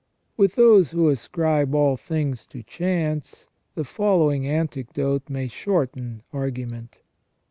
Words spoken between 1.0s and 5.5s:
ascribe all things to chance, the following anecdote may